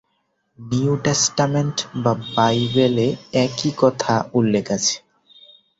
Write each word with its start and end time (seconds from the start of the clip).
New 0.59 0.91
Testament 1.03 1.77
বা 2.03 2.13
Bible 2.35 2.95
এ 2.99 3.09
একই 3.43 3.71
কথা 3.77 4.13
উল্লেখ 4.33 4.65
আছে। 4.71 4.95